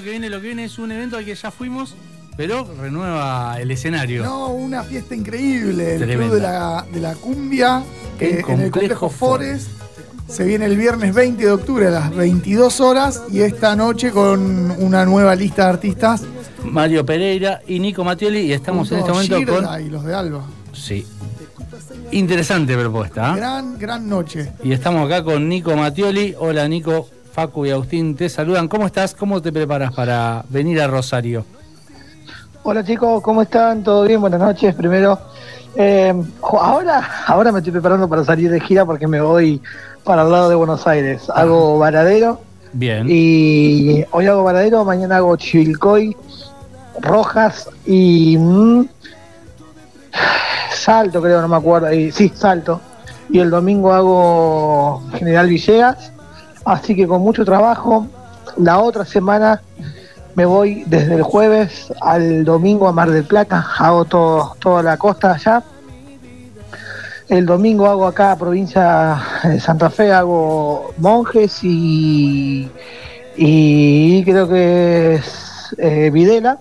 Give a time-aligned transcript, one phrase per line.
[0.00, 1.94] lo que viene, lo que viene es un evento al que ya fuimos,
[2.34, 4.24] pero renueva el escenario.
[4.24, 5.96] No, una fiesta increíble.
[5.96, 6.24] El Tremenda.
[6.24, 7.82] Club de la, de la Cumbia
[8.18, 9.68] En eh, en el Complejo Forest.
[10.26, 14.70] Se viene el viernes 20 de octubre a las 22 horas y esta noche con
[14.70, 16.22] una nueva lista de artistas.
[16.64, 19.84] Mario Pereira y Nico Mattioli y estamos en este momento con...
[19.84, 20.46] y los de Alba.
[20.72, 21.06] Sí.
[22.12, 23.32] Interesante propuesta.
[23.32, 23.36] ¿ah?
[23.36, 24.52] Gran, gran noche.
[24.62, 26.34] Y estamos acá con Nico Mattioli.
[26.38, 28.68] Hola Nico, Facu y Agustín te saludan.
[28.68, 29.14] ¿Cómo estás?
[29.14, 31.44] ¿Cómo te preparas para venir a Rosario?
[32.62, 33.82] Hola chicos, ¿cómo están?
[33.82, 34.20] ¿Todo bien?
[34.20, 34.74] Buenas noches.
[34.74, 35.18] Primero,
[35.76, 36.12] eh,
[36.42, 39.62] ahora, ahora me estoy preparando para salir de gira porque me voy
[40.04, 41.30] para el lado de Buenos Aires.
[41.34, 42.40] Hago Varadero
[42.72, 43.06] Bien.
[43.08, 46.16] y hoy hago Varadero, mañana hago Chivilcoy,
[47.00, 48.88] Rojas y mm,
[50.72, 51.92] Salto, creo, no me acuerdo.
[51.92, 52.80] Y, sí, Salto.
[53.30, 56.12] Y el domingo hago General Villegas.
[56.70, 58.06] Así que con mucho trabajo.
[58.56, 59.60] La otra semana
[60.36, 63.66] me voy desde el jueves al domingo a Mar del Plata.
[63.76, 65.64] Hago todo, toda la costa allá.
[67.28, 72.70] El domingo hago acá, provincia de Santa Fe, hago Monjes y,
[73.36, 76.56] y creo que es eh, Videla.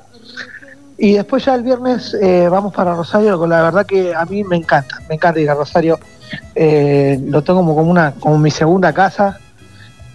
[0.97, 4.43] Y después ya el viernes eh, vamos para Rosario, con la verdad que a mí
[4.43, 5.99] me encanta, me encanta ir a Rosario.
[6.55, 9.39] Eh, lo tengo como, como, una, como mi segunda casa.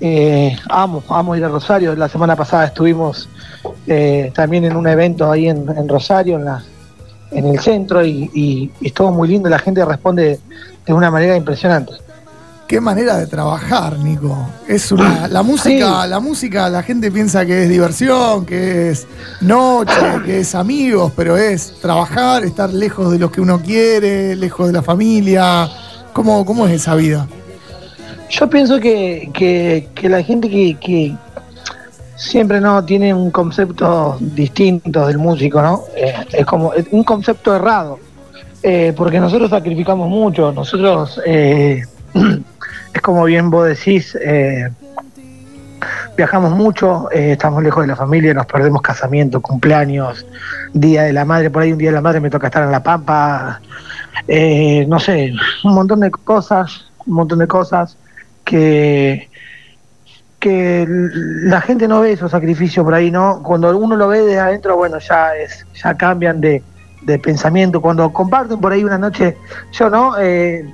[0.00, 1.94] Eh, amo, amo ir a Rosario.
[1.96, 3.28] La semana pasada estuvimos
[3.86, 6.62] eh, también en un evento ahí en, en Rosario, en, la,
[7.30, 9.48] en el centro, y, y, y estuvo muy lindo.
[9.48, 10.40] La gente responde
[10.86, 11.92] de una manera impresionante.
[12.66, 14.36] Qué manera de trabajar, Nico.
[14.66, 16.08] Es una, la música, Sí.
[16.08, 19.06] la música, la gente piensa que es diversión, que es
[19.42, 19.92] noche,
[20.24, 24.72] que es amigos, pero es trabajar, estar lejos de los que uno quiere, lejos de
[24.72, 25.68] la familia.
[26.14, 27.26] ¿Cómo, cómo es esa vida?
[28.34, 31.14] Yo pienso que, que, que la gente que, que
[32.16, 35.84] siempre no tiene un concepto distinto del músico, ¿no?
[35.94, 38.00] Eh, es como un concepto errado,
[38.60, 41.84] eh, porque nosotros sacrificamos mucho, nosotros, eh,
[42.92, 44.68] es como bien vos decís, eh,
[46.16, 50.26] viajamos mucho, estamos lejos de la familia, nos perdemos casamiento, cumpleaños,
[50.72, 52.72] Día de la Madre, por ahí un Día de la Madre me toca estar en
[52.72, 53.60] La Pampa,
[54.26, 57.96] eh, no sé, un montón de cosas, un montón de cosas
[58.44, 59.28] que
[60.38, 63.42] que la gente no ve esos sacrificios por ahí, ¿no?
[63.42, 66.62] Cuando uno lo ve de adentro, bueno, ya es ya cambian de,
[67.00, 67.80] de pensamiento.
[67.80, 69.38] Cuando comparten por ahí una noche,
[69.72, 70.18] yo, ¿no?
[70.20, 70.68] Eh,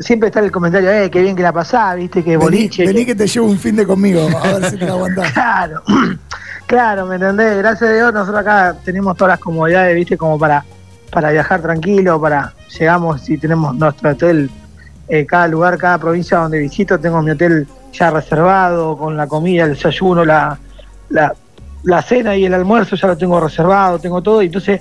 [0.00, 2.84] siempre está el comentario, eh, qué bien que la pasás, viste, que Vení, boliche.
[2.84, 5.32] vení que- que te llevo un fin de conmigo, a ver si te la aguantás.
[5.32, 5.82] Claro,
[6.66, 7.56] claro, ¿me entendés?
[7.58, 10.62] Gracias a Dios nosotros acá tenemos todas las comodidades, viste, como para,
[11.10, 14.50] para viajar tranquilo, para llegamos y tenemos nuestro hotel,
[15.08, 19.64] eh, cada lugar, cada provincia donde visito, tengo mi hotel ya reservado, con la comida,
[19.64, 20.58] el desayuno, la,
[21.10, 21.34] la,
[21.82, 24.80] la cena y el almuerzo ya lo tengo reservado, tengo todo, y entonces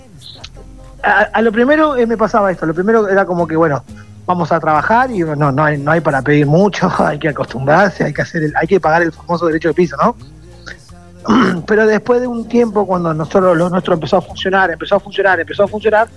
[1.03, 3.83] a, a lo primero eh, me pasaba esto, lo primero era como que, bueno,
[4.25, 8.05] vamos a trabajar y no, no, hay, no hay para pedir mucho, hay que acostumbrarse,
[8.05, 10.15] hay que hacer el, hay que pagar el famoso derecho de piso, ¿no?
[11.67, 15.39] Pero después de un tiempo, cuando nosotros lo nuestro empezó a funcionar, empezó a funcionar,
[15.39, 16.07] empezó a funcionar,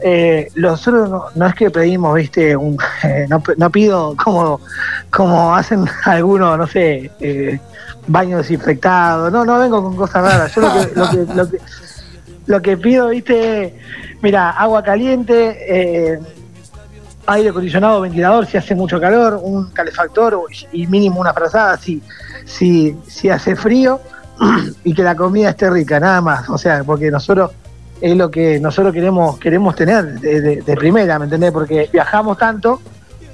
[0.00, 4.60] eh, nosotros no, no es que pedimos, viste, un, eh, no, pido como,
[5.10, 7.58] como hacen algunos, no sé, eh,
[8.06, 11.58] baño desinfectado, no, no vengo con cosas raras, yo lo que, lo que, lo que,
[12.46, 13.78] lo que pido, viste,
[14.22, 16.20] mira, agua caliente, eh,
[17.26, 20.40] aire acondicionado, ventilador si hace mucho calor, un calefactor
[20.72, 22.02] y mínimo una frazada si,
[22.46, 24.00] si, si hace frío
[24.84, 26.48] y que la comida esté rica, nada más.
[26.48, 27.50] O sea, porque nosotros
[28.00, 31.52] es lo que nosotros queremos queremos tener de, de- de primera, ¿me entendés?
[31.52, 32.80] Porque viajamos tanto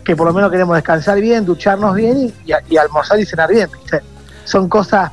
[0.04, 3.26] que por lo menos queremos descansar bien, ducharnos bien y, y a- y almorzar y
[3.26, 3.68] cenar bien.
[3.72, 4.00] ¿viste?
[4.44, 5.10] Son cosas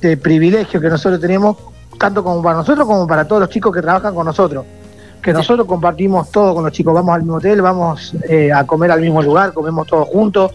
[0.00, 1.56] de privilegio que nosotros tenemos,
[1.98, 4.64] tanto como para nosotros como para todos los chicos que trabajan con nosotros
[5.22, 8.92] que nosotros compartimos todo con los chicos, vamos al mismo hotel, vamos eh, a comer
[8.92, 10.52] al mismo lugar, comemos todos juntos,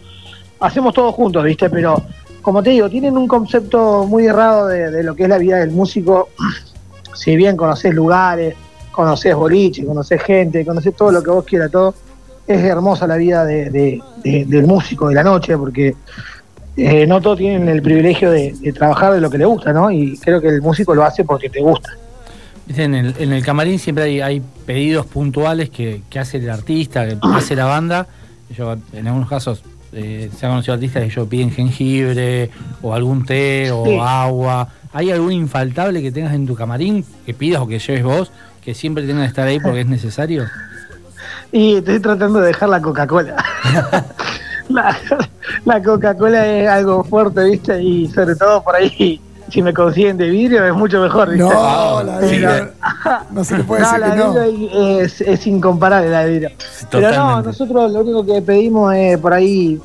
[0.62, 1.70] hacemos todo juntos, ¿viste?
[1.70, 2.02] Pero
[2.42, 5.58] como te digo, tienen un concepto muy errado de, de lo que es la vida
[5.58, 6.30] del músico,
[7.14, 8.56] si bien conoces lugares,
[8.92, 11.94] conoces boliche, conoces gente, conoces todo lo que vos quieras, todo,
[12.48, 15.96] es hermosa la vida de- de- de- del músico de la noche, porque
[16.78, 19.92] eh, no todos tienen el privilegio de, trabajar de lo que le gusta, ¿no?
[19.92, 21.90] Y creo que el músico lo hace porque te gusta.
[22.70, 27.06] En el, en el camarín siempre hay, hay pedidos puntuales que, que hace el artista,
[27.06, 28.08] que hace la banda.
[28.56, 29.64] Yo, en algunos casos
[29.94, 32.50] eh, se ha conocido artistas que yo piden jengibre
[32.82, 34.68] o algún té o agua.
[34.94, 38.32] ¿Hay algún infaltable que tengas en tu camarín que pidas o que lleves vos
[38.64, 40.46] que siempre tenga que estar ahí porque es necesario?
[41.54, 43.36] Y estoy tratando de dejar la Coca-Cola.
[44.70, 44.98] la
[45.66, 47.84] la Coca-Cola es algo fuerte, ¿viste?
[47.84, 49.20] Y sobre todo por ahí
[49.52, 51.30] si me consiguen de vidrio es mucho mejor.
[51.30, 51.44] ¿viste?
[51.44, 52.56] No, la de Sí, vidrio.
[52.56, 52.72] eh.
[53.32, 55.00] No se le puede No, decir la que no.
[55.00, 56.50] es, es incomparable la de vidrio.
[56.90, 59.80] Pero no, nosotros lo único que pedimos es por ahí,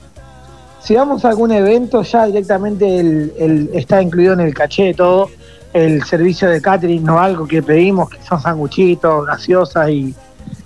[0.83, 5.29] si vamos a algún evento, ya directamente el, el- está incluido en el caché todo,
[5.73, 10.15] el servicio de catering o algo que pedimos, que son sanguchitos, gaseosas y,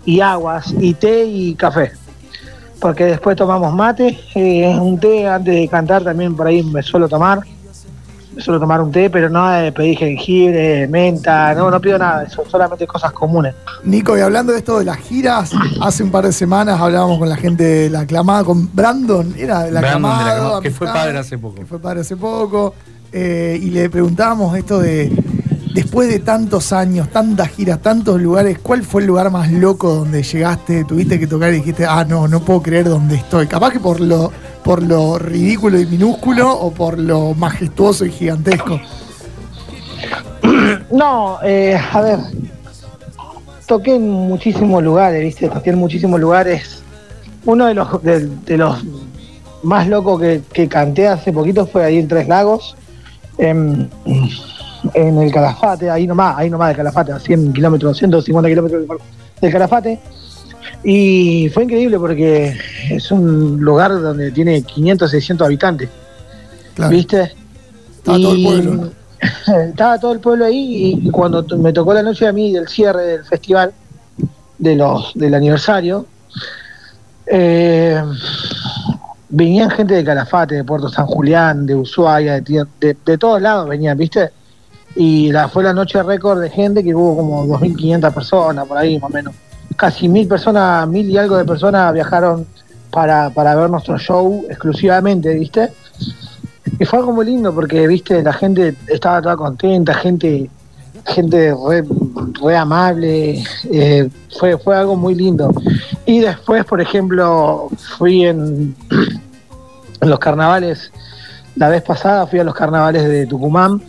[0.04, 1.92] y aguas, y té y café.
[2.80, 7.08] Porque después tomamos mate, eh, un té antes de cantar también por ahí me suelo
[7.08, 7.40] tomar.
[8.40, 12.44] Suelo tomar un té, pero no de pedir jengibre, menta, no, no pido nada eso,
[12.48, 13.54] solamente cosas comunes.
[13.84, 17.28] Nico, y hablando de esto de las giras, hace un par de semanas hablábamos con
[17.28, 20.70] la gente de la aclamada, con Brandon, era de la Brandon de la aclamada, que
[20.70, 21.54] fue padre hace poco.
[21.56, 22.74] Que fue padre hace poco.
[23.12, 25.12] eh, y le preguntábamos esto de,
[25.74, 30.22] después de tantos años, tantas giras, tantos lugares, ¿cuál fue el lugar más loco donde
[30.22, 33.46] llegaste, tuviste que tocar y dijiste, ah, no, no puedo creer dónde estoy?
[33.46, 34.30] Capaz que por lo,
[34.70, 38.80] por lo ridículo y minúsculo o por lo majestuoso y gigantesco.
[40.92, 42.18] No, eh, a ver,
[43.66, 45.48] toqué en muchísimos lugares, ¿viste?
[45.48, 46.84] Toqué en muchísimos lugares.
[47.46, 48.84] Uno de los, de, los
[49.64, 52.76] más locos que, que canté hace poquito fue ahí en Tres Lagos,
[53.38, 53.90] en,
[54.94, 58.98] en el Calafate, ahí nomás, ahí nomás de Calafate, a 100 kilómetros, 150 kilómetros del-
[59.40, 59.98] del Calafate.
[60.82, 62.56] Y fue increíble porque
[62.90, 65.88] es un lugar donde tiene 500, 600 habitantes.
[66.74, 66.90] Claro.
[66.90, 67.32] ¿Viste?
[67.98, 68.90] Estaba todo el pueblo.
[69.68, 73.02] Estaba todo el pueblo ahí y cuando me tocó la noche a mí del cierre
[73.02, 73.72] del festival,
[74.58, 76.06] de los del aniversario,
[77.26, 78.02] eh,
[79.28, 83.68] venían gente de Calafate, de Puerto San Julián, de Ushuaia, de, de, de todos lados
[83.68, 84.30] venían, ¿viste?
[84.96, 88.98] Y la, fue la noche récord de gente que hubo como 2.500 personas por ahí,
[88.98, 89.34] más o menos.
[89.80, 92.46] Casi mil personas, mil y algo de personas viajaron
[92.90, 95.72] para, para ver nuestro show exclusivamente, ¿viste?
[96.78, 100.50] Y fue algo muy lindo porque, viste, la gente estaba toda contenta, gente
[101.06, 101.54] gente
[102.42, 103.42] re, amable,
[103.72, 105.50] eh, fue, fue algo muy lindo.
[106.04, 110.92] Y después, por ejemplo, fui en, en los carnavales,
[111.56, 113.80] la vez pasada fui a los carnavales de Tucumán,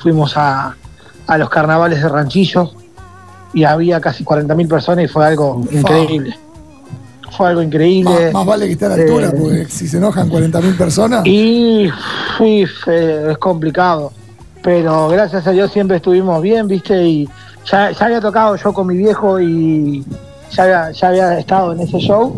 [0.00, 0.76] fuimos a,
[1.26, 2.72] a los carnavales de Ranchillo
[3.52, 6.36] y había casi 40.000 personas y fue algo increíble.
[7.36, 8.30] Fue algo increíble.
[8.32, 11.22] más vale que esté a la altura, Eh, porque si se enojan 40.000 personas.
[11.26, 14.12] Y fe- es complicado.
[14.62, 17.02] Pero gracias a Dios siempre estuvimos bien, ¿viste?
[17.02, 17.28] Y
[17.70, 20.04] ya, ya había tocado yo con mi viejo y
[20.52, 22.36] ya había, ya había estado en ese show.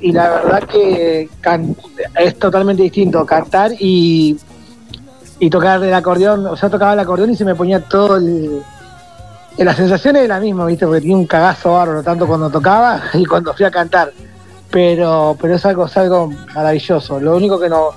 [0.00, 1.76] Y la verdad que can-
[2.18, 4.36] es totalmente distinto cantar y,
[5.40, 6.46] y tocar el acordeón.
[6.46, 8.62] O sea, tocaba el acordeón y se me ponía todo el.
[9.58, 10.86] Y La sensación es la misma, ¿viste?
[10.86, 14.12] Porque tenía un cagazo bárbaro, tanto cuando tocaba y cuando fui a cantar.
[14.70, 17.20] Pero pero es algo es algo maravilloso.
[17.20, 17.90] Lo único que no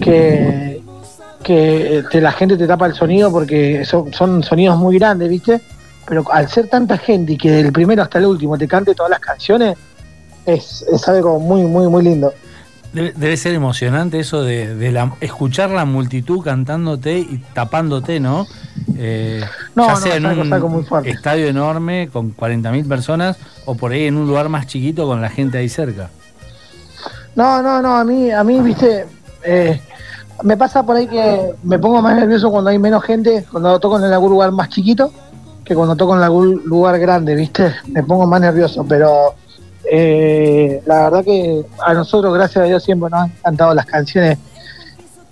[0.00, 0.82] que
[1.42, 5.60] que te- la gente te tapa el sonido porque son, son sonidos muy grandes viste
[6.06, 9.10] pero al ser tanta gente y que del primero hasta el último te cante todas
[9.10, 9.76] las canciones
[10.46, 12.32] es, es algo muy muy muy lindo
[12.94, 18.46] Debe, debe ser emocionante eso de, de la, escuchar la multitud cantándote y tapándote, ¿no?
[18.96, 19.42] Eh,
[19.74, 23.36] No, ya no, sea en un estadio enorme con 40.000 personas
[23.66, 26.10] o por ahí en un lugar más chiquito con la gente ahí cerca.
[27.34, 29.06] No, no, no, a mí, a mí, viste,
[29.44, 29.80] eh,
[30.44, 33.98] me pasa por ahí que me pongo más nervioso cuando hay menos gente, cuando toco
[33.98, 35.12] en algún lugar más chiquito,
[35.64, 39.34] que cuando toco en algún lugar grande, viste, me pongo más nervioso, pero
[39.90, 44.38] eh, la verdad que a nosotros, gracias a Dios, siempre nos han cantado las canciones,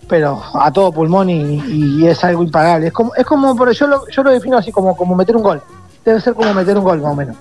[0.09, 1.61] pero a todo pulmón y,
[2.01, 2.89] y es algo impagable.
[2.89, 5.43] Es como, es como, por yo lo, yo lo defino así como, como meter un
[5.43, 5.63] gol.
[6.05, 7.37] Debe ser como meter un gol, más o menos.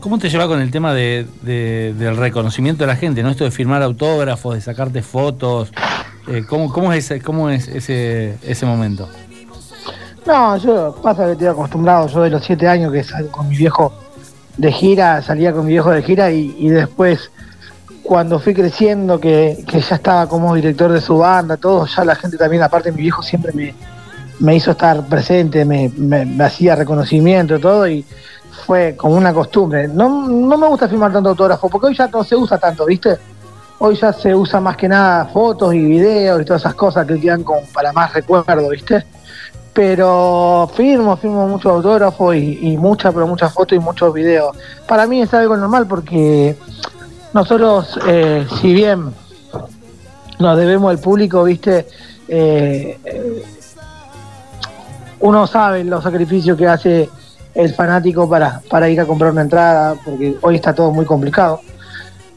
[0.00, 3.22] ¿Cómo te lleva con el tema de, de- del reconocimiento de la gente?
[3.22, 3.30] ¿no?
[3.30, 5.72] Esto de firmar autógrafos, de sacarte fotos.
[6.28, 9.08] Eh, ¿cómo, cómo es, ese, cómo es ese, ese momento?
[10.26, 13.56] No, yo pasa que estoy acostumbrado, yo de los siete años que salgo con mi
[13.56, 13.92] viejo
[14.56, 17.30] de gira, salía con mi viejo de gira y, y después
[18.02, 22.14] cuando fui creciendo, que, que ya estaba como director de su banda, todo, ya la
[22.16, 23.74] gente también, aparte mi viejo siempre me,
[24.40, 28.04] me hizo estar presente, me, me- hacía reconocimiento, todo, y
[28.66, 29.86] fue como una costumbre.
[29.88, 33.16] No, no me gusta firmar tanto autógrafo, porque hoy ya no se usa tanto, ¿viste?
[33.78, 37.18] Hoy ya se usa más que nada fotos y videos y todas esas cosas que
[37.20, 39.04] quedan como para más recuerdo, ¿viste?
[39.72, 44.56] Pero firmo, firmo muchos autógrafos y, y muchas, pero muchas fotos y muchos videos.
[44.86, 46.56] Para mí es algo normal porque
[47.32, 49.14] nosotros, eh, si bien
[50.38, 51.86] nos debemos al público, viste,
[52.28, 52.98] Eh,
[55.20, 57.10] uno sabe los sacrificios que hace
[57.54, 61.60] el fanático para, para ir a comprar una entrada, porque hoy está todo muy complicado.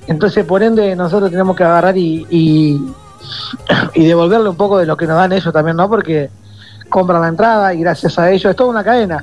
[0.08, 2.82] Entonces, por ende, nosotros tenemos que agarrar y, y,
[3.96, 5.88] y devolverle un poco de lo que nos dan ellos también, ¿no?
[5.88, 6.30] Porque
[6.96, 9.22] compran la entrada y gracias a ellos es toda una cadena.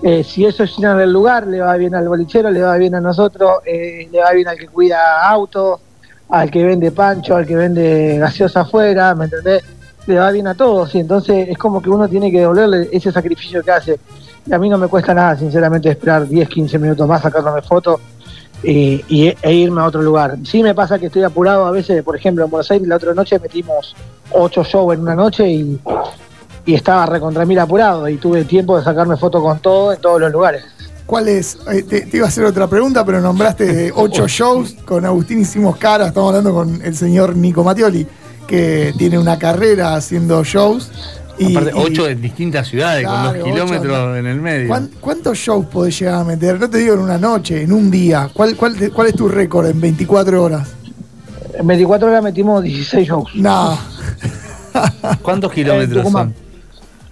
[0.00, 3.00] Eh, si ellos llenan el lugar, le va bien al bolichero, le va bien a
[3.00, 5.80] nosotros, eh, le va bien al que cuida autos,
[6.28, 9.64] al que vende pancho, al que vende gaseosa afuera, ¿me entendés?
[10.06, 13.10] Le va bien a todos y entonces es como que uno tiene que devolverle ese
[13.10, 13.98] sacrificio que hace.
[14.46, 18.00] Y a mí no me cuesta nada, sinceramente, esperar 10, 15 minutos más, sacarme fotos
[18.62, 20.36] y, y- e irme a otro lugar.
[20.44, 23.12] Sí me pasa que estoy apurado a veces, por ejemplo, en Buenos Aires la otra
[23.14, 23.96] noche metimos
[24.30, 25.80] 8 shows en una noche y,
[26.68, 30.20] y estaba recontra mil apurado y tuve tiempo de sacarme fotos con todo en todos
[30.20, 30.64] los lugares.
[31.06, 31.56] ¿Cuál es?
[31.72, 34.74] Eh, te, te iba a hacer otra pregunta, pero nombraste ocho shows.
[34.84, 38.06] Con Agustín hicimos cara, estamos hablando con el señor Nico Mattioli,
[38.46, 40.90] que tiene una carrera haciendo shows.
[41.38, 44.68] Y, Aparte, y- ocho en distintas ciudades, con dos kilómetros en el medio.
[44.68, 46.60] ¿cuán- ¿Cuántos shows podés llegar a meter?
[46.60, 48.28] No te digo en una noche, en un día.
[48.34, 50.68] ¿Cuál, cuál, cuál es tu récord en 24 horas?
[51.54, 53.30] En 24 horas metimos 16 shows.
[53.36, 53.78] No.
[55.22, 56.34] ¿Cuántos kilómetros son?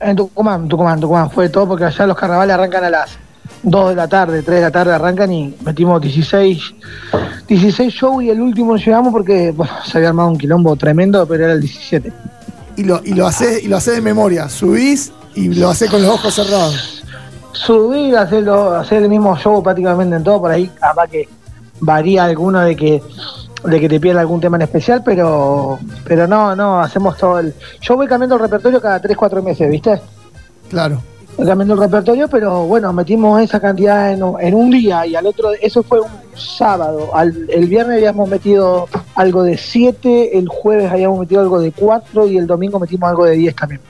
[0.01, 1.31] En Tucumán, Tucumán, Tucumán.
[1.31, 3.19] Fue todo porque allá los carnavales arrancan a las
[3.63, 6.75] 2 de la tarde, 3 de la tarde arrancan y metimos 16,
[7.49, 11.45] 16 shows y el último llegamos porque bueno, se había armado un quilombo tremendo, pero
[11.45, 12.13] era el 17.
[12.77, 14.49] Y lo, y lo haces y lo haces de memoria.
[14.49, 17.03] Subís y lo haces con los ojos cerrados.
[17.53, 21.27] Subir, hacerlo, hacer el mismo show prácticamente en todo, por ahí capaz que
[21.81, 23.03] varía alguno de que
[23.67, 27.55] de que te pierda algún tema en especial, pero pero no, no, hacemos todo el...
[27.81, 30.01] Yo voy cambiando el repertorio cada 3, 4 meses, ¿viste?
[30.71, 31.01] Claro.
[31.37, 35.15] Voy cambiando el repertorio, pero bueno, metimos esa cantidad en, un- en un día y
[35.17, 37.11] al otro, eso fue un sábado.
[37.15, 42.27] Al- el viernes habíamos metido algo de 7, el jueves habíamos metido algo de 4
[42.29, 43.81] y el domingo metimos algo de 10 también.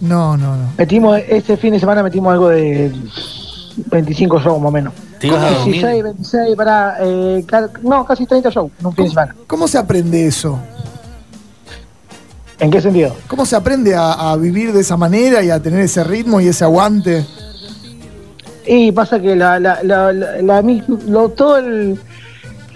[0.00, 0.64] No, no, no.
[0.78, 2.90] Metimos, este fin de semana metimos algo de
[3.90, 4.92] 25 shows más o menos.
[5.24, 5.72] ¿Te ibas a dormir?
[5.86, 7.44] 16, 26, para, eh,
[7.82, 9.34] no, casi 30 shows en un fin de semana.
[9.46, 10.58] ¿Cómo se aprende eso?
[12.60, 13.14] ¿En qué sentido?
[13.26, 16.48] ¿Cómo se aprende a, a vivir de esa manera y a tener ese ritmo y
[16.48, 17.24] ese aguante?
[18.66, 21.98] Y pasa que la, la, la, la- lo- todo el,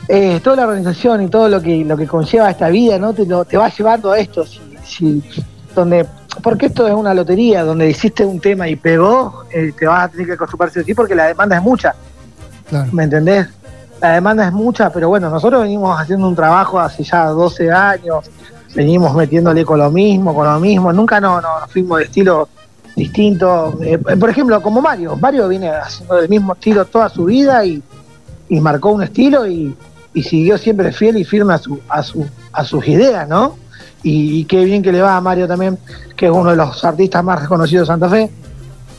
[0.08, 3.14] eh, toda la organización y todo lo que lo que conlleva esta vida, ¿no?
[3.14, 4.44] Te, lo- te va llevando a esto.
[4.44, 5.22] Si, si-
[5.74, 6.04] donde,
[6.42, 10.08] porque esto es una lotería, donde hiciste un tema y pegó, eh, te vas a
[10.08, 11.94] tener que acostumbrarse así porque la demanda es mucha,
[12.92, 13.48] ¿me entendés?
[14.00, 18.30] La demanda es mucha, pero bueno, nosotros venimos haciendo un trabajo hace ya 12 años,
[18.74, 22.48] venimos metiéndole con lo mismo, con lo mismo, nunca no, no nos fuimos de estilo
[22.94, 23.78] distinto.
[23.82, 27.82] Eh, por ejemplo, como Mario, Mario viene haciendo el mismo estilo toda su vida y,
[28.48, 29.74] y marcó un estilo y,
[30.14, 33.56] y siguió siempre fiel y firme a, su, a, su, a sus ideas, ¿no?
[34.02, 35.78] Y, y qué bien que le va a Mario también,
[36.16, 38.30] que es uno de los artistas más reconocidos de Santa Fe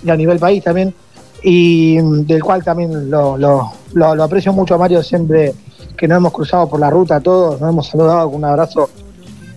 [0.04, 0.94] y a nivel país también,
[1.44, 5.54] y mm, del cual también lo, lo, lo- aprecio mucho a Mario siempre
[5.98, 8.90] que nos hemos cruzado por la ruta todos, nos hemos saludado con un abrazo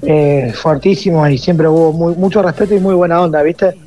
[0.03, 3.79] eh, fuertísimo y siempre hubo mucho respeto y muy buena onda, ¿viste?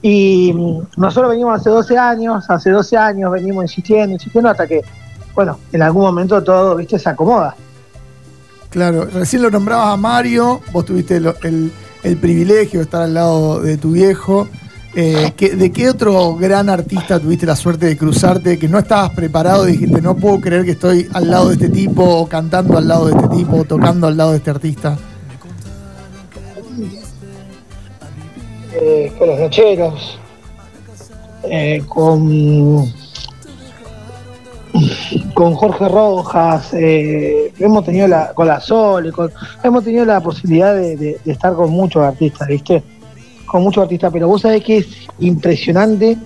[0.00, 4.82] Y mm, nosotros venimos hace 12 años, hace 12 años venimos insistiendo, insistiendo hasta que,
[5.34, 6.98] bueno, en algún momento todo, ¿viste?
[6.98, 7.54] Se acomoda.
[8.70, 13.14] Claro, recién lo nombrabas a Mario, vos tuviste lo- el, el privilegio de estar al
[13.14, 14.46] lado de tu viejo.
[14.94, 19.10] Eh, ¿qué- ¿De qué otro gran artista tuviste la suerte de cruzarte que no estabas
[19.10, 22.88] preparado y dijiste, no puedo creer que estoy al lado de este tipo, cantando al
[22.88, 24.96] lado de este tipo, tocando al lado de este artista?
[28.80, 30.18] eh, con los nocheros,
[31.50, 32.84] eh, con,
[35.34, 39.32] con Jorge Rojas, eh, hemos tenido la, con la Sol, con-
[39.64, 42.82] hemos tenido la posibilidad de estar con muchos artistas, ¿viste?
[43.50, 44.86] Con muchos artistas, pero vos sabés que es
[45.20, 46.18] impresionante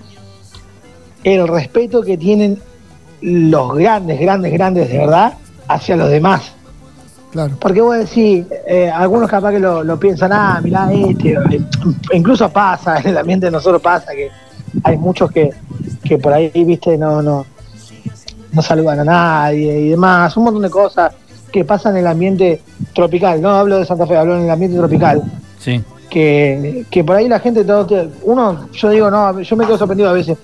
[1.25, 2.59] el respeto que tienen
[3.21, 5.35] los grandes, grandes, grandes de verdad
[5.69, 6.52] hacia los demás.
[7.31, 7.57] Claro.
[7.61, 11.61] Porque vos decís, eh, algunos capaz que lo, lo piensan, ah, mirá este, eh,
[12.12, 14.29] incluso pasa, en el ambiente de nosotros pasa que
[14.85, 15.50] hay muchos que,
[16.05, 17.47] que por ahí, viste, no, no,
[18.52, 21.14] no saludan a nadie y demás, un montón de cosas
[21.50, 22.62] que pasan en el ambiente
[22.95, 25.23] tropical, no hablo de Santa Fe, hablo en el ambiente tropical,
[25.59, 25.83] Sí.
[26.12, 27.64] Que, que por ahí la gente,
[28.25, 30.37] uno, yo digo, no, yo me quedo sorprendido a veces,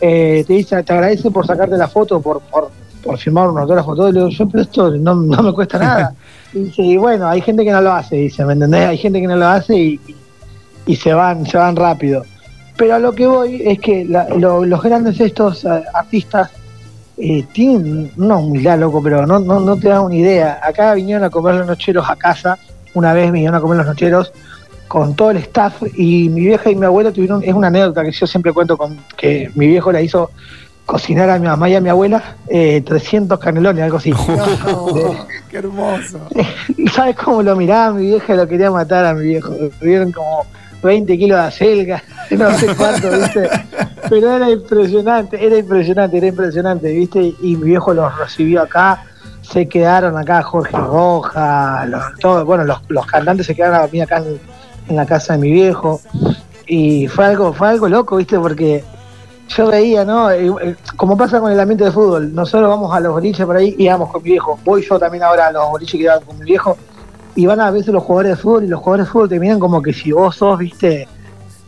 [0.00, 2.70] eh, te dice, te agradece por sacarte la foto, por, por,
[3.02, 6.14] por firmar un autógrafo, todo, le digo, yo, pero esto no, no me cuesta nada.
[6.54, 8.86] Y dice, y bueno, hay gente que no lo hace, dice, ¿me entendés?
[8.86, 10.00] Hay gente que no lo hace y,
[10.86, 12.22] y se van, se van rápido.
[12.76, 16.50] Pero a lo que voy es que la- lo- los grandes estos eh, artistas
[17.18, 20.58] eh, tienen una humildad, loco, pero no, no, no te das una idea.
[20.62, 22.56] Acá vinieron a comer los nocheros a casa,
[22.94, 24.32] una vez vinieron a comer los nocheros
[24.88, 28.10] con todo el staff y mi vieja y mi abuelo tuvieron, es una anécdota que
[28.10, 30.30] yo siempre cuento con que mi viejo le hizo
[30.86, 34.12] cocinar a mi mamá y a mi abuela eh, 300 canelones, algo así.
[35.50, 36.18] Qué hermoso.
[36.76, 38.34] ¿Y sabes cómo lo miraba mi vieja?
[38.34, 39.50] Lo quería matar a mi viejo.
[39.50, 40.46] Lo vieron como,
[40.82, 43.48] 20 kilos de acelga, no sé cuánto, ¿viste?
[44.08, 47.34] Pero era impresionante, era impresionante, era impresionante, ¿viste?
[47.40, 49.04] Y mi viejo los recibió acá,
[49.42, 54.02] se quedaron acá Jorge Roja, los, todo, bueno, los, los cantantes se quedaron a dormir
[54.02, 54.38] acá en,
[54.88, 56.00] en la casa de mi viejo.
[56.66, 58.38] Y fue algo, fue algo loco, ¿viste?
[58.38, 58.84] Porque
[59.48, 60.30] yo veía, ¿no?
[60.30, 63.56] Eh, eh, Como pasa con el ambiente de fútbol, nosotros vamos a los boliches por
[63.56, 64.58] ahí y vamos con mi viejo.
[64.64, 66.76] Voy yo también ahora a los boliches que van con mi viejo
[67.34, 69.58] y van a veces los jugadores de fútbol y los jugadores de fútbol te miran
[69.60, 71.08] como que si vos sos, viste,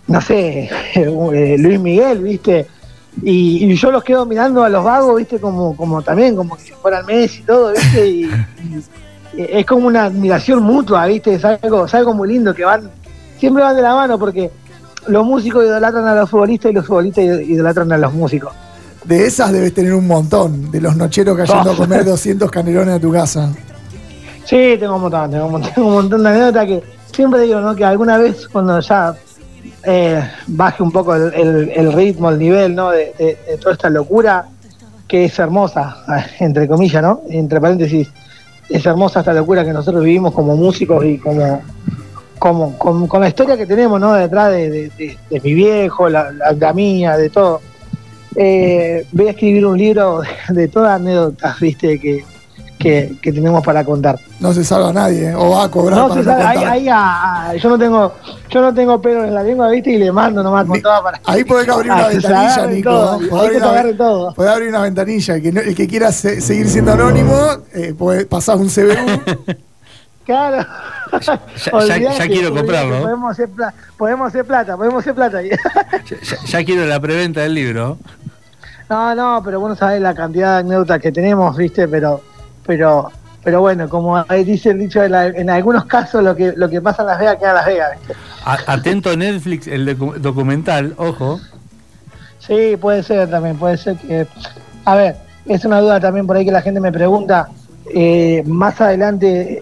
[0.09, 2.67] no sé, eh, Luis Miguel, viste.
[3.23, 6.62] Y, y yo los quedo mirando a los vagos, viste, como, como también, como que
[6.62, 8.31] si fueran Messi y todo, viste, y,
[9.35, 12.91] y es como una admiración mutua, viste, es algo, es algo muy lindo que van,
[13.40, 14.50] siempre van de la mano porque
[15.09, 18.52] los músicos idolatran a los futbolistas y los futbolistas idolatran a los músicos.
[19.04, 23.00] De esas debes tener un montón, de los nocheros cayendo a comer 200 canelones a
[23.00, 23.50] tu casa.
[24.44, 26.82] Sí, tengo un montón, tengo un montón, tengo un montón de anécdotas que
[27.14, 27.75] siempre digo, ¿no?
[27.75, 29.14] Que alguna vez cuando ya
[29.85, 32.90] eh, baje un poco el, el- el ritmo, el nivel, ¿no?
[32.90, 34.47] De, de- de toda esta locura
[35.09, 35.97] que es hermosa,
[36.40, 37.23] entre comillas, ¿no?
[37.30, 38.09] Entre paréntesis,
[38.68, 41.62] es hermosa esta locura que nosotros vivimos como músicos y como,
[42.40, 44.14] como con, con la historia que tenemos, ¿no?
[44.14, 47.61] Detrás de, de- de- de mi viejo, la, la, la mía, de todo.
[48.35, 52.00] Eh, voy a escribir un libro de, todas anécdotas, ¿viste?
[52.00, 52.25] Que,
[52.78, 54.18] que, que tenemos para contar.
[54.38, 55.35] No se salva nadie, ¿eh?
[55.35, 57.78] o va a cobrar No, para se no sabe, ahí, ahí a- a- yo no
[57.78, 58.14] tengo,
[58.49, 61.20] yo no tengo pelo en la lengua, viste, y le mando nomás con todo para
[61.26, 62.90] Ahí podés abrir una Ah, ventanilla, Nico.
[62.90, 64.32] todo, Podés abrir una- agarre todo.
[64.35, 65.35] podés abrir una ventanilla.
[65.35, 67.35] El que, no- el que quiera se- seguir siendo anónimo,
[67.75, 69.54] eh, podés- pasás un CBU.
[70.26, 70.64] Claro.
[71.21, 73.00] Ya- quiero comprarlo.
[73.02, 75.40] Podemos hacer, pla- podemos hacer plata, podemos hacer plata.
[75.43, 77.99] Ya, ya- quiero la preventa del libro.
[78.88, 82.21] No, no, pero bueno, sabés la cantidad de anécdotas que tenemos, viste, pero,
[82.67, 83.11] pero,
[83.45, 86.81] pero bueno, como dice el dicho, en, la- en algunos casos lo que, lo que
[86.81, 88.14] pasa en Las Vegas queda en Las Vegas, ¿viste?
[88.45, 91.40] A- atento Netflix, el docu- documental, ojo.
[92.38, 94.27] Sí, puede ser también, puede ser que...
[94.85, 97.49] A ver, es una duda también por ahí que la gente me pregunta.
[97.94, 99.61] eh, más adelante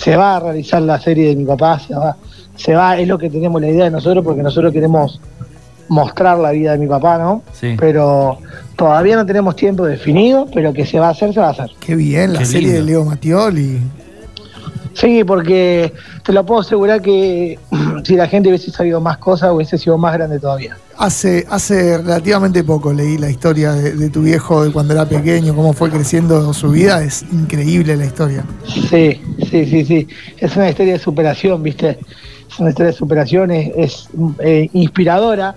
[0.00, 2.16] se va a realizar la serie de mi papá, se va,
[2.56, 5.20] se va, es lo que tenemos la idea de nosotros, porque nosotros queremos
[5.88, 7.42] mostrar la vida de mi papá, ¿no?
[7.52, 7.76] Sí.
[7.78, 8.38] Pero
[8.76, 11.70] todavía no tenemos tiempo definido, pero que se va a hacer, se va a hacer.
[11.80, 12.80] Qué bien, la Qué serie lindo.
[12.80, 13.78] de Leo Mattioli.
[14.94, 15.92] Sí, porque
[16.24, 17.58] te lo puedo asegurar que
[18.04, 20.76] si la gente hubiese sabido más cosas, hubiese sido más grande todavía.
[20.98, 25.54] Hace, hace relativamente poco leí la historia de, de tu viejo de cuando era pequeño,
[25.54, 27.02] cómo fue creciendo su vida.
[27.02, 28.44] Es increíble la historia.
[28.66, 30.08] Sí, sí, sí, sí.
[30.36, 31.98] Es una historia de superación, ¿viste?
[32.50, 34.08] Es una historia de superación, es, es,
[34.40, 35.54] eh, inspiradora,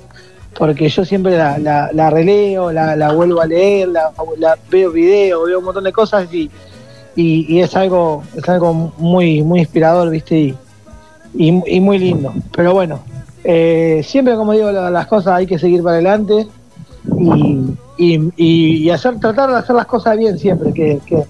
[0.57, 4.91] porque yo siempre la, la, la releo, la, la vuelvo a leer, la, la- veo
[4.91, 6.49] videos, veo un montón de cosas y,
[7.15, 10.39] y, y es algo es algo muy muy inspirador, ¿viste?
[10.39, 10.55] Y,
[11.35, 12.33] y, y muy lindo.
[12.55, 12.99] Pero bueno,
[13.43, 16.47] eh, siempre como digo, la- las cosas hay que seguir para adelante
[17.97, 21.23] y, y, hacer tratar de hacer las cosas bien siempre, que, que,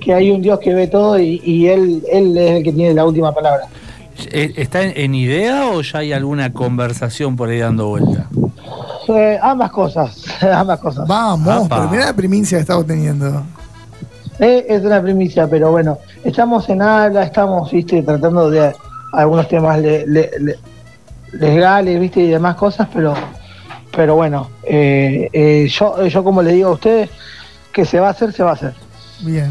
[0.00, 2.94] que hay un Dios que ve todo y, y él, él es el que tiene
[2.94, 3.66] la última palabra.
[4.32, 8.28] Eh, ¿Está en, en idea o ya hay alguna conversación por ahí dando vuelta?
[9.08, 11.06] Eh, ambas cosas, ambas cosas.
[11.06, 11.88] Vamos, Apa.
[11.88, 13.42] primera primicia que estamos teniendo.
[14.38, 18.74] Eh, es una primicia, pero bueno, estamos en habla, estamos, viste, tratando de
[19.12, 20.58] algunos temas le- le- le-
[21.32, 23.14] legales, viste, y demás cosas, pero
[23.94, 27.08] pero bueno, eh, eh, yo, yo como le digo a ustedes,
[27.72, 28.74] que se va a hacer, se va a hacer.
[29.22, 29.50] Bien,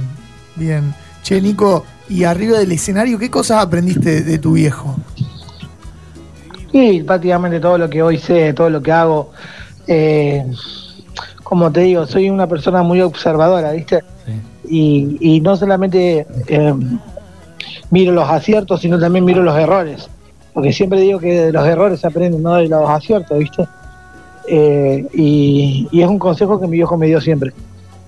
[0.56, 0.94] bien.
[1.24, 4.96] Che, Nico, y arriba del escenario, ¿qué cosas aprendiste de tu viejo?
[6.72, 9.32] Y prácticamente todo lo que hoy sé, todo lo que hago,
[9.88, 10.46] eh,
[11.44, 14.04] como te digo, soy una persona muy observadora, ¿viste?
[14.70, 16.74] Y, y no solamente eh,
[17.92, 20.10] miro los aciertos, sino también miro los errores.
[20.54, 23.68] Porque siempre digo que de los errores se aprenden, no de los aciertos, ¿viste?
[24.48, 27.52] Eh, y, y es un consejo que mi viejo me dio siempre.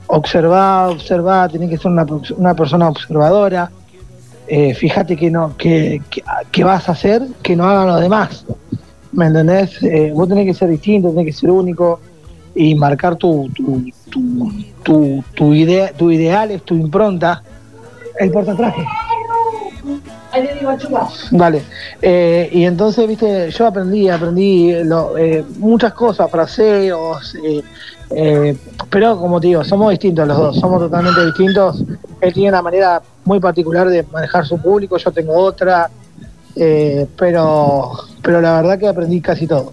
[0.07, 2.05] Observar, observar, tenés que ser una,
[2.37, 3.69] una persona observadora.
[4.47, 8.45] Eh, fíjate que no que, que, que vas a hacer que no hagan los demás.
[9.11, 9.79] ¿Me entendés?
[10.13, 11.99] Vos tenés que ser distinto, tenés que ser único
[12.57, 14.51] y marcar tu, tu, tu,
[14.83, 17.43] tu, tu idea, tu ideales, tu impronta.
[18.19, 18.83] El portatraje.
[21.31, 21.61] Vale.
[22.01, 27.61] Eh, y entonces, viste, yo aprendí, aprendí lo- eh, muchas cosas, fraseos, eh,
[28.11, 28.57] eh,
[28.89, 31.83] pero como te digo, somos distintos los dos, somos totalmente distintos.
[32.21, 35.89] Él tiene una manera muy particular de manejar su público, yo tengo otra,
[37.15, 37.91] pero,
[38.23, 39.71] pero la verdad que aprendí casi todo.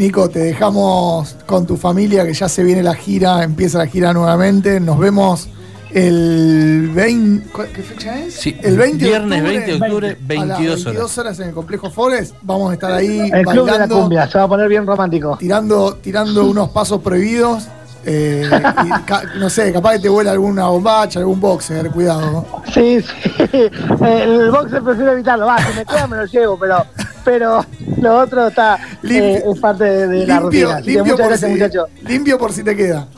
[0.00, 4.14] Nico, te dejamos con tu familia, que ya se viene la gira, empieza la gira
[4.14, 4.80] nuevamente.
[4.80, 5.46] Nos vemos
[5.92, 7.50] el 20.
[7.74, 8.32] ¿Qué fecha es?
[8.34, 11.48] Sí, el 20 viernes de octubre, 20 de octubre, a las 22 22 horas en
[11.48, 12.34] el complejo Forest.
[12.40, 14.86] Vamos a estar ahí El club de la bailando, cumbia, se va a poner bien
[14.86, 15.36] romántico.
[15.38, 17.68] tirando, tirando unos pasos prohibidos.
[18.06, 18.48] eh,
[18.86, 22.46] y ca- no sé, capaz que te vuela alguna bombacha, algún boxer, cuidado.
[22.72, 23.10] Sí, sí.
[24.02, 25.44] El boxer prefiero evitarlo.
[25.44, 26.82] Va, si me queda me lo llevo, pero,
[27.24, 27.64] pero
[28.00, 30.80] lo otro está Limpio- eh, es parte de, de la Limpio, rutina.
[30.80, 31.88] Limpio, muchas por gracias, si, muchachos.
[32.06, 33.08] limpio por si te queda.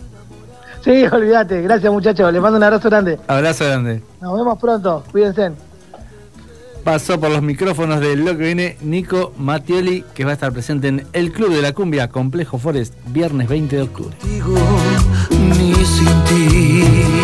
[0.85, 1.63] Sí, olvídate.
[1.63, 2.33] Gracias, muchachos.
[2.33, 3.19] Les mando un abrazo grande.
[3.29, 4.03] Abrazo grande.
[4.21, 5.05] Nos vemos pronto.
[5.13, 5.53] Cuídense.
[6.83, 10.89] Pasó por los micrófonos de lo que viene Nico Mattioli, que va a estar presente
[10.89, 14.17] en el Club de la Cumbia Complejo Forest, viernes 20 de octubre.
[14.21, 14.57] contigo
[15.39, 17.22] ni sin ti.